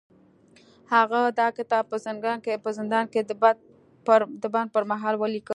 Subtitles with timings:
[0.93, 1.83] هغه دا کتاب
[2.65, 3.21] په زندان کې
[4.43, 5.49] د بند پر مهال ولیکه